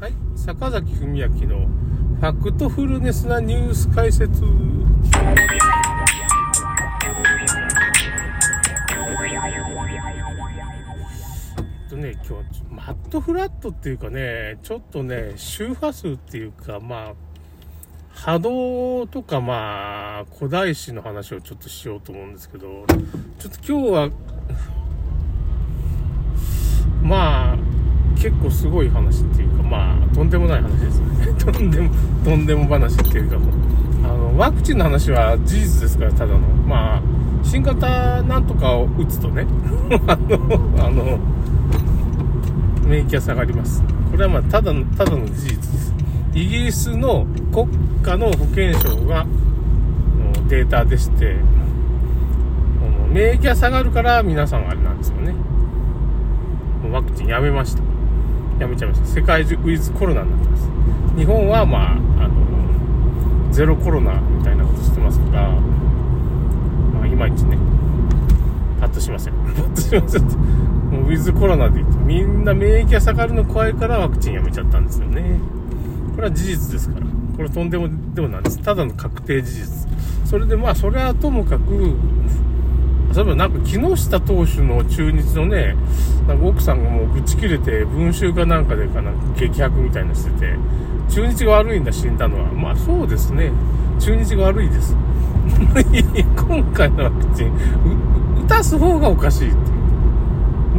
[0.00, 4.42] はい、坂崎文明のファクトフルネスなニュース解説。
[4.42, 4.46] え
[11.86, 17.14] っとね、今日はマットフラットっていうかね、ちょっとね、周波数っていうか、まあ、
[18.10, 22.84] 波動とかまあ、古代史の話をちょっとしようと思うんですけど、
[23.38, 24.10] ちょっと今日は、
[27.02, 27.73] まあ、
[28.24, 31.06] 結構すごい話っていうか、まあ、とんでもない話ですね。
[31.36, 31.90] とんでも、
[32.24, 33.50] とんでも話っていうかもう、
[34.02, 36.38] あの、ワクチンの話は事実ですから、ただの。
[36.66, 37.02] まあ、
[37.42, 39.46] 新型なんとかを打つとね、
[40.08, 41.18] あの、あの、
[42.88, 43.84] 免疫が下がります。
[44.10, 45.94] これはまあ、ただの、ただの事実です。
[46.32, 47.68] イギリスの国
[48.02, 51.36] 家の保健省が、のデータでして、
[52.80, 55.34] あの免疫が下がるから皆さんあれなんですよね。
[56.90, 57.93] ワクチンやめました。
[58.58, 59.06] やめちゃいました。
[59.06, 60.68] 世界中ウィズコロナになってます。
[61.16, 67.56] 日本はまあ、あの、ゼロコロナみたいなことしてますから、まあ、いまいちね、
[68.80, 69.34] パッとしません。
[69.34, 70.22] パッとしません。
[70.90, 75.38] もうウィズコロナで言って、みんな免疫が下がるの怖いからワクチンやめちゃったんですよね。
[76.14, 77.06] これは事実ですから。
[77.36, 78.60] これとんでもでもなんです。
[78.62, 79.88] ただの確定事実。
[80.24, 81.96] それでまあ、それはともかく、
[83.14, 85.76] 例えばなんか木下投手の中日のね、
[86.26, 90.56] なんか奥さんがもうぶち切れて、文集かなんかでかな、激白みたいなしてて、
[91.08, 92.50] 中日が悪いんだ、死んだのは。
[92.52, 93.52] まあそうですね。
[94.00, 94.96] 中日が悪いです。
[96.36, 97.52] 今回のワクチン、
[98.44, 99.84] 打たす方がおかしいっていう。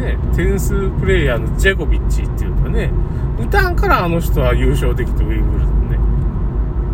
[0.00, 2.90] ね、テニスプレイヤーのジェコビッチっていうかね、
[3.38, 5.98] 打たんからあの人は優勝できてウィンブルドンね。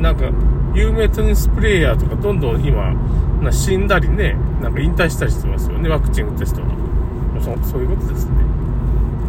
[0.00, 0.26] なんか、
[0.74, 2.94] 有名テニスプレイヤーとかどんどん今、
[3.42, 6.68] な死んだりね、なんか引退したりしてますよね、ワクチン打った人が。
[7.40, 8.32] そうそういうことですね。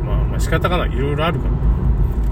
[0.05, 0.95] まあまあ仕方がない。
[0.95, 1.53] いろいろあるから。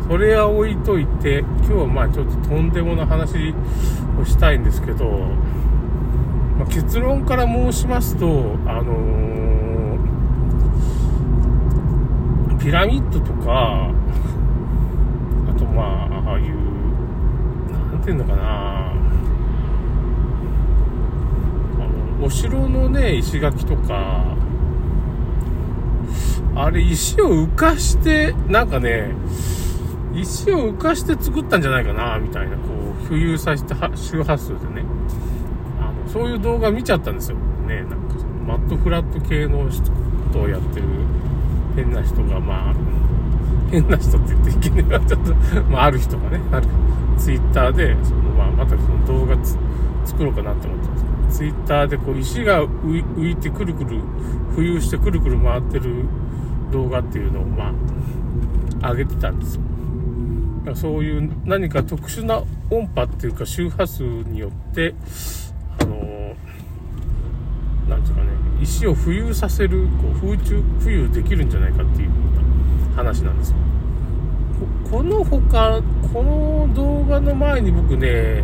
[0.08, 3.54] それは置いといて、今日はまあちょっととんでもな話
[4.20, 5.10] をしたいんですけど、
[6.58, 9.34] まあ、結論から申しますと、あのー
[12.64, 13.92] ピラミッドとか、
[15.50, 16.56] あとまあ、ああいう、
[17.92, 18.94] なんていうのかな、あ
[21.80, 21.90] の
[22.24, 24.38] お城のね、石垣とか、
[26.56, 29.12] あれ石を浮かして、なんかね、
[30.16, 32.64] 石を浮かして作ったんじゃないかな、みたいな、こ
[33.10, 34.86] う、浮遊させて周波数でね、
[35.82, 37.38] あの、そういう動画見ちゃったんですよ。
[37.68, 37.98] ね、なんか、
[38.48, 40.86] マットフラット系の人をやってる
[41.76, 42.74] 変な人が、まあ、
[43.70, 45.00] 変な人って言っていけない。
[45.00, 46.68] な、ちょっと、まあ、ある人がね、ある、
[47.18, 49.36] ツイッターで、その、まあ、またその動画
[50.06, 50.93] 作ろうかなって思ったんですけど、
[51.34, 54.00] ツイッターでこう、石が浮いてくるくる、
[54.56, 56.06] 浮遊してくるくる回ってる
[56.72, 57.74] 動画っていうのを、ま
[58.82, 59.62] あ、上げてたんですよ。
[60.60, 64.94] だからそういう何か特殊な音波っていうか周波数によって、
[65.82, 65.96] あの
[67.90, 68.30] なんていうかね、
[68.62, 72.10] 石を浮遊させる、こう風中浮遊できるんじゃないかっていう
[72.96, 73.58] 話なんですよ。
[74.90, 75.82] ここの他、
[76.14, 78.44] この動画の前に僕ね、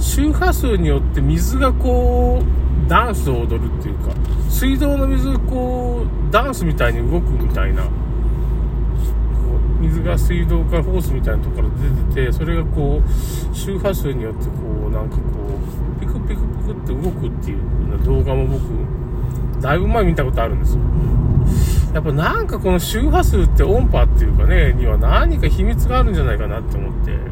[0.00, 4.12] 周波数によって水がこう、ダンスを踊るっていうか、
[4.48, 7.90] 水道の水がこう、ダンスみたいに動くみたいな、こ
[9.78, 15.22] う水が水道からホースみたいなところから出てて、それがこう、周波数によってこう、なんかこ
[15.96, 18.62] う、ピクピクピクって動くっていうような動画も僕、
[19.60, 20.80] だいぶ前見たことあるんですよ。
[21.92, 27.29] やっぱなんかこの周波数って音波っていうかね、には何か秘密があるんじゃないかなって思って。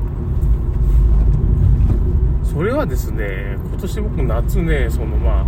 [2.52, 5.46] それはですね、今年僕夏ね、そのまあ、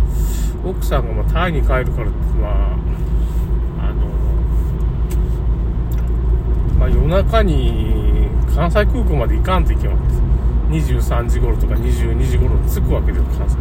[0.63, 2.01] 奥さんがまあタイに帰るからって、
[2.39, 2.77] まあ、
[3.79, 4.07] あの、
[6.79, 11.01] まあ夜中に関西空港まで行かんといけないわけです。
[11.01, 13.57] 23時頃とか22時頃に着くわけです、関西。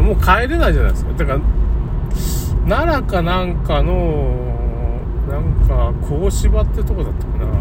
[0.00, 1.12] もう帰れないじゃないですか。
[1.12, 1.40] だから、
[2.68, 4.50] 奈良かなんかの、
[5.28, 7.51] なんか、甲芝ってとこだったかな。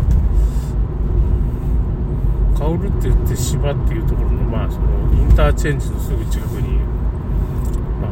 [2.62, 6.78] 薫って言って芝っていうところの、まあ、その、インターチェンジのすぐ近くに、
[8.00, 8.08] ま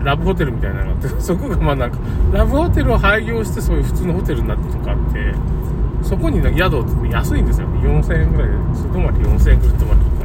[0.00, 1.98] あ、ラブホテルみたいなのがあって、 そこがまあなんか、
[2.32, 5.34] ラブホテルを廃業してそういう普通のホテルになったとかあって、
[6.02, 7.68] そこにね宿って安いんですよ。
[7.82, 10.24] 4000円ぐらいで、外まで4000円ぐらい泊まれるか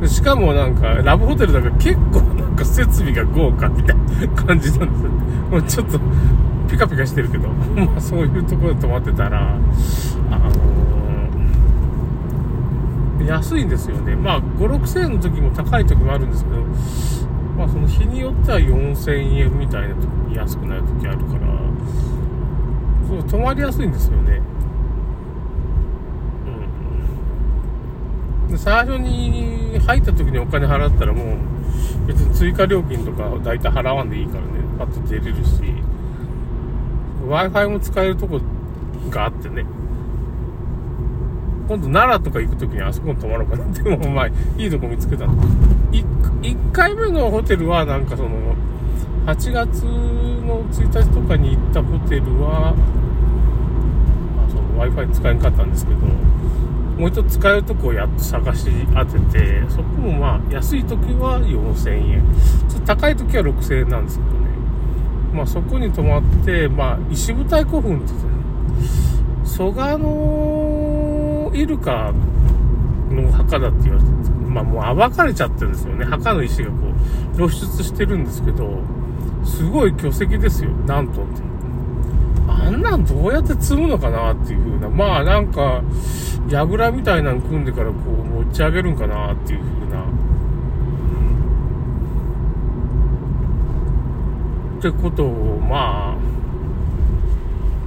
[0.00, 0.08] ら。
[0.08, 5.10] しかもなんか、ラブホテルだから結構なんか設備が豪華みたいな感じなんですよ。
[5.50, 6.00] も うちょっと、
[6.68, 9.56] ピカピカしてるけど、 まあそういうところで泊まってたら、
[10.30, 10.94] あのー
[13.26, 14.14] 安いんですよね。
[14.16, 16.56] まあ5、6000円の時も高い時もあるんですけど、
[17.56, 21.40] まあその日によっては4000円みたいな時に安くなる時あるから、
[23.08, 24.40] そう、泊まりやすいんですよね。
[28.48, 31.26] うん最初に入った時にお金払ったらもう、
[32.06, 34.48] 別に追加料金とか大体払わんでいいからね、
[34.78, 35.62] パッと出れるし、
[37.26, 38.40] Wi-Fi も使えるとこ
[39.10, 39.64] があってね、
[41.66, 43.72] 今度奈良とか行くときにあそこに泊まろうかな。
[43.72, 45.34] でもまあ、いいとこ見つけたの。
[45.92, 48.30] 1回目のホテルはなんかその、
[49.26, 52.74] 8月の1日とかに行ったホテルは、
[54.76, 55.98] Wi-Fi 使えんかったんですけど、
[56.98, 62.22] もう一つ使えるとこをやっと探し当てて、そこもまあ、安い時は4000円。
[62.68, 64.44] ちょっと高い時は6000円なんですけどね。
[65.32, 68.34] まあそこに泊まって、まあ、石舞台古墳って言って
[69.44, 70.63] 蘇我の
[71.54, 72.12] イルカ
[73.10, 76.04] の墓だって言われてるんですけど、まあもう暴かれちゃってるんですよね。
[76.04, 76.76] 墓の石がこ
[77.32, 78.80] う、露出してるんですけど、
[79.44, 80.70] すごい巨石ですよ。
[80.86, 81.42] 何トンって。
[82.46, 84.88] あんなんどうやって積むのかなっていう風な。
[84.88, 85.82] まあなんか、
[86.48, 90.02] 櫓みたいなの組んでからこう持ち上げるんかなっていう風な。
[94.78, 96.34] ってことを、まあ、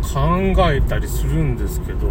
[0.01, 2.07] 考えたりするんですけど、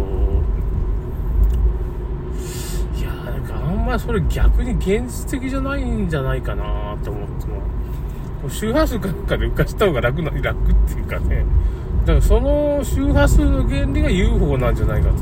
[2.95, 11.45] いやなんまりそれ逆に現実的じゃないんじゃないかなって思っても、周波数かなんかで浮かした方が楽な、楽っていうかね、
[12.01, 15.15] だからその周波数の原理が UFO なんじゃないかと。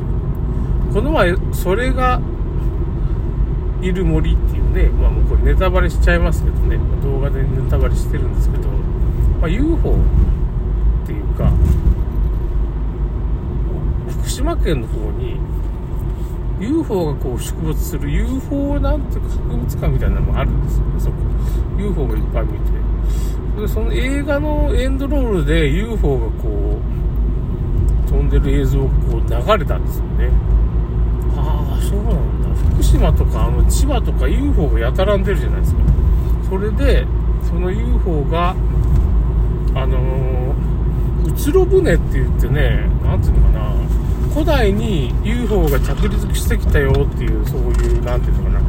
[0.94, 2.22] この前、それが
[3.81, 8.69] いる森っていうね、まあもうこれネタバレしちゃいますけどね、動画でネタバレしてるんですけど、
[9.42, 9.96] まあ、UFO
[11.04, 11.52] っていうか、
[14.07, 15.38] 福島県の方に
[16.60, 21.16] UFO がこう出没する UFO なんていうか博物館みたいなのもあるんですよね、そこ。
[21.78, 23.62] UFO がいっぱい見て。
[23.62, 26.80] で、その映画のエンドロールで UFO がこ
[28.07, 30.30] う、飛んでる映像がこう流れたんですよね。
[31.36, 32.50] ああ、そうなんだ。
[32.75, 35.81] 福島とかあの千葉とか UFO がやたらんでるじゃないですか。
[36.50, 37.06] それで、
[37.44, 38.56] その UFO が、
[39.74, 43.84] あのー、うつろ船って言ってね、なんていうのかな、
[44.35, 48.59] 古代に UFO が着陸してきたよっていう、そういう、なんていうのかな、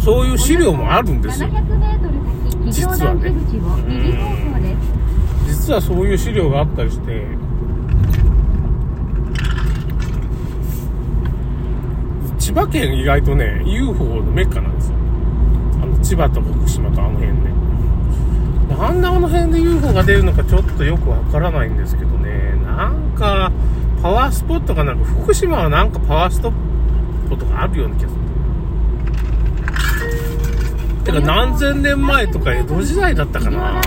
[0.00, 1.48] そういう資料もあるんですよ。
[2.70, 3.34] 実はね。
[5.48, 7.26] 実はそういう資料があったりして、
[12.38, 14.94] 千葉県意外とね、UFO のメッカなんですよ。
[15.82, 17.48] あの、千葉とか福島とあの辺で。
[18.76, 22.27] なんであの辺で UFO が出るのかちょっとよくわからないんですけどね。
[22.78, 23.50] なんか、
[24.00, 26.52] パワースポットがなんか、福島はなんかパワースポッ
[27.28, 28.20] トとかあるような気がする。
[31.02, 33.82] てか何千年前とか江戸時代だったかな。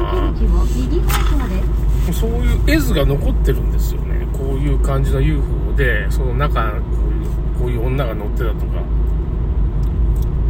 [2.12, 4.28] そういう絵図が残ってるんですよね。
[4.34, 6.80] こういう感じの UFO でその中こう
[7.14, 7.30] いう
[7.60, 8.84] こういう女が乗ってたとか。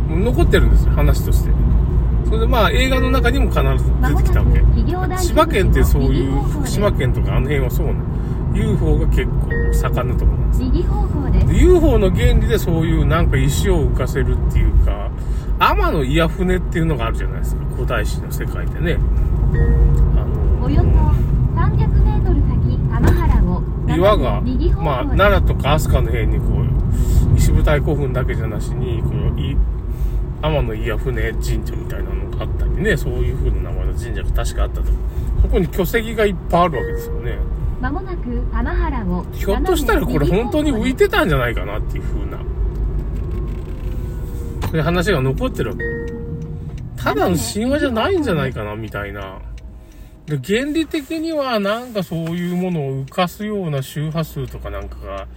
[0.09, 1.51] 残ってるんですよ話として。
[2.25, 4.61] それでまあ映画の中にも必ず出てきたわけ。
[5.23, 8.20] 千葉県ってそういう福島県とかあの辺はそうなの
[8.53, 10.63] UFO が結構盛んなところなんです。
[11.53, 15.09] UFO の原理でそういうなんか石を浮かせるっていうか
[15.59, 17.61] 天の岩船っていうのがあるじゃないですか。
[17.75, 18.97] 古代史の世界でね。
[20.15, 20.87] あのおよそ
[21.59, 24.41] 300メートル先天原を岩が
[24.81, 26.45] まあ奈良とか飛鳥の辺にこ
[27.33, 29.31] う石舞台古墳だけじゃなしにこの
[30.43, 32.97] 天の岩船神社みたいなのがあったりね。
[32.97, 34.87] そういう風な名前の神社が確かあったと。
[35.41, 37.37] そこに巨石がいっぱいあるわけですよね
[37.81, 42.37] まもなく天原をひょっとしたらこれ本当に浮いてたんじゃないかなっていう風な
[44.67, 45.75] そういう話が残ってる。
[46.95, 49.39] ただの神話じゃないんじゃないかな、みたいな。
[50.27, 55.27] で、原理的にはなんかそういうものを浮かすような周波数とかなんかが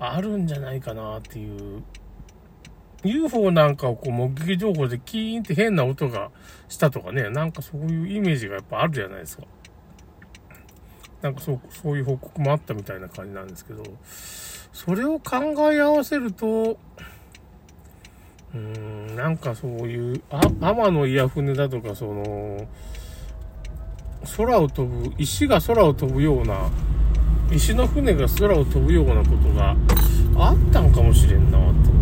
[0.00, 1.82] あるんじゃないかなっていう。
[3.04, 6.30] UFO なんかをこう目撃情報でキーンって変な音が
[6.68, 9.44] したとかね、なんかそういうイメージがやっぱあるじゃないですか。
[11.22, 13.82] なんかそう、そういう報告もあったみたいな感じなんですけど、
[14.72, 15.36] それを考
[15.72, 16.78] え合わせると、
[18.54, 22.66] うーん、なんかそういう、あ、天の岩船だとか、その、
[24.36, 26.70] 空を飛ぶ、石が空を飛ぶような、
[27.50, 29.76] 石の船が空を飛ぶようなことが
[30.36, 31.98] あったんかもしれんなと思って。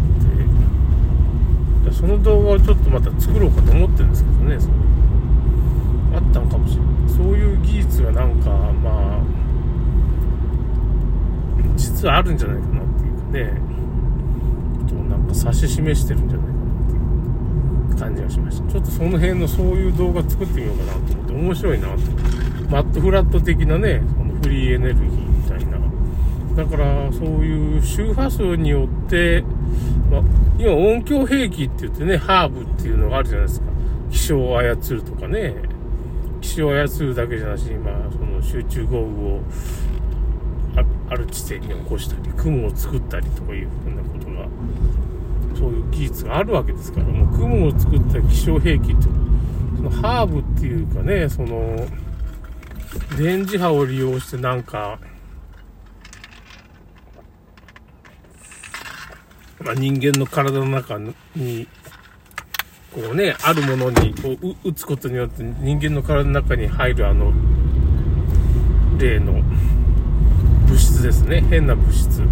[1.93, 4.69] その動画をちょっとまた作ろうかと思ってるんですけどね、そ
[6.15, 6.97] あったんかもしれない。
[7.09, 9.21] そういう技術がなんか、まあ、
[12.07, 13.61] 実はあるんじゃないかなっていうかね。
[15.09, 16.87] なんか指し示してるんじゃないかなっ
[17.89, 18.71] ていう感じがしました。
[18.71, 21.97] ちょっとその辺のそういう動画作ってみようかなと思って面白いなと。
[22.71, 25.79] マットフラット的なね、そのフリーエネルギーみたいな
[26.55, 29.43] だからそういう周波数によって、
[30.09, 30.23] ま、
[30.59, 33.67] 今音響兵器って言ってね、ハーブっていうのがあるじゃないですか。
[34.13, 35.57] 気象を操るとかね。
[36.41, 39.41] 気象を操るだけじゃなしに、まあ、その集中豪雨を
[41.09, 44.49] ある地点に起こしたり、雲を作ったりとかいうふうなことが、
[45.57, 49.07] そういう技術があるわけですから、もう雲を作った気象兵器っていうのは、
[49.77, 51.87] そのハーブっていうかね、その、
[53.19, 54.99] 電磁波を利用してなんか、
[59.61, 60.99] まあ、人間の体の中
[61.35, 61.67] に、
[62.95, 67.33] こうね、あるものにこう打つことによって人間の体の中に入るあの、
[68.99, 69.43] 例の
[70.97, 71.45] 質ですね。
[71.51, 72.23] 変な物質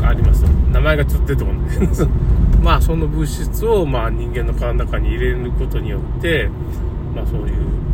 [0.00, 0.42] があります。
[0.72, 1.78] 名前がちょっと出てこない。
[2.62, 6.48] まあその物質をまあ人間の体の中に入れることによって、
[7.14, 7.46] まあそういう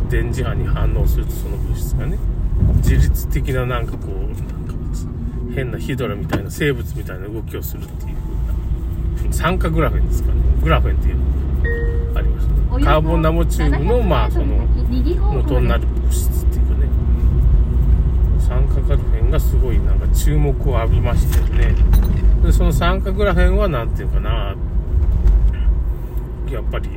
[0.09, 2.17] 電磁波に反応するとその物質がね、
[2.77, 4.75] 自律的ななんかこう、なんか
[5.55, 10.41] 変なヒドラみたいな生物みたいな動きをするっていう酸化グラフェンですかね。
[10.61, 12.53] グラフェンっていうのがあります、ね。
[12.83, 14.45] カーボンナノチューブのまあその
[15.33, 16.34] 元になる物質。
[18.75, 21.73] 酸化グラフェンがすごいなんか注目を浴びましてね。
[22.43, 24.53] で、その酸化グラフェンはなんていうかな、
[26.49, 26.89] やっぱり、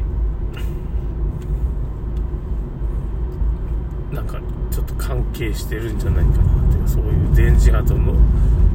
[4.13, 8.15] なんかちょっと関係してるんじゃないかなっていう、そういう電磁波との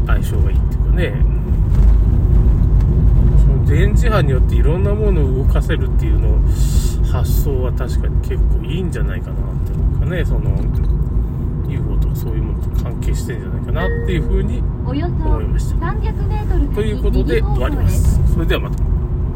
[0.08, 1.14] 相性がいいっていうかね。
[3.38, 6.40] その電磁波によっていろんなものを動かせるっていうの
[7.12, 10.56] 発想は確かに結構いいんじゃないかなっていうかね、その
[13.04, 15.86] いうものと関係してんじゃないかなっていうふうに思いました。
[15.88, 18.34] 300メートル先ということで終わります。
[18.34, 18.93] それではまた。